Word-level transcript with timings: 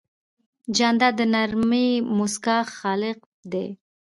جانداد 0.75 1.13
د 1.19 1.21
نرمې 1.33 1.87
موسکا 2.17 2.57
خالق 2.77 3.17
دی. 3.51 3.67